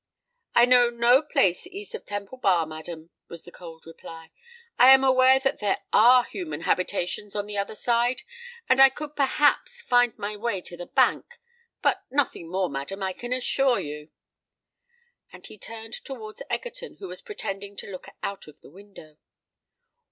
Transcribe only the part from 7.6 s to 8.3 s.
side;